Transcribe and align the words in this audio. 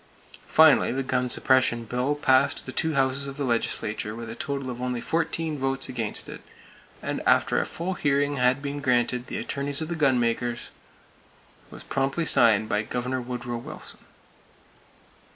Finally, 0.47 0.91
the 0.91 1.03
gun 1.03 1.29
suppression 1.29 1.85
bill 1.85 2.15
passed 2.15 2.65
the 2.65 2.71
two 2.71 2.95
houses 2.95 3.27
of 3.27 3.37
the 3.37 3.43
legislature 3.43 4.15
with 4.15 4.31
a 4.31 4.35
total 4.35 4.71
of 4.71 4.81
only 4.81 4.99
fourteen 4.99 5.59
votes 5.59 5.87
against 5.89 6.27
it, 6.27 6.41
and 7.03 7.21
after 7.27 7.59
a 7.59 7.67
full 7.67 7.93
hearing 7.93 8.37
had 8.37 8.63
been 8.63 8.79
granted 8.79 9.27
the 9.27 9.37
attorneys 9.37 9.79
of 9.79 9.89
the 9.89 9.95
gunmakers, 9.95 10.71
was 11.69 11.83
promptly 11.83 12.25
signed 12.25 12.67
by 12.67 12.81
Governor 12.81 13.21
Woodrow 13.21 13.57
Wilson. 13.57 13.99